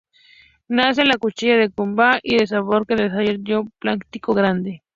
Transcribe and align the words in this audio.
Nace 0.67 1.03
en 1.03 1.09
la 1.09 1.17
Cuchilla 1.17 1.57
del 1.57 1.73
Queguay 1.75 2.19
y 2.23 2.39
desemboca 2.39 2.95
en 2.95 3.01
el 3.01 3.11
arroyo 3.11 3.65
Blanquillo 3.79 4.33
Grande. 4.33 4.81